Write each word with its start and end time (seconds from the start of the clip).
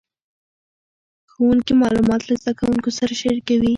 ښوونکي 1.31 1.73
معلومات 1.81 2.21
له 2.25 2.33
زده 2.41 2.51
کوونکو 2.59 2.89
سره 2.97 3.13
شریکوي. 3.21 3.69